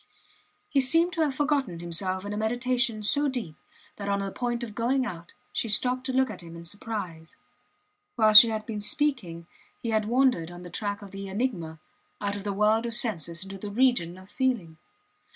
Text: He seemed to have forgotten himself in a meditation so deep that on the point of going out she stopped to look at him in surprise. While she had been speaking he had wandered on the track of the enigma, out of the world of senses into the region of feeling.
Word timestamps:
He 0.67 0.79
seemed 0.81 1.13
to 1.13 1.21
have 1.21 1.35
forgotten 1.35 1.79
himself 1.79 2.25
in 2.25 2.33
a 2.33 2.37
meditation 2.37 3.03
so 3.03 3.27
deep 3.27 3.55
that 3.97 4.09
on 4.09 4.19
the 4.19 4.31
point 4.31 4.63
of 4.63 4.73
going 4.73 5.05
out 5.05 5.35
she 5.53 5.69
stopped 5.69 6.07
to 6.07 6.11
look 6.11 6.31
at 6.31 6.41
him 6.41 6.55
in 6.55 6.65
surprise. 6.65 7.35
While 8.15 8.33
she 8.33 8.49
had 8.49 8.65
been 8.65 8.81
speaking 8.81 9.45
he 9.79 9.91
had 9.91 10.05
wandered 10.05 10.49
on 10.49 10.63
the 10.63 10.71
track 10.71 11.03
of 11.03 11.11
the 11.11 11.27
enigma, 11.27 11.77
out 12.19 12.35
of 12.35 12.43
the 12.43 12.51
world 12.51 12.87
of 12.87 12.95
senses 12.95 13.43
into 13.43 13.59
the 13.59 13.69
region 13.69 14.17
of 14.17 14.27
feeling. 14.31 14.77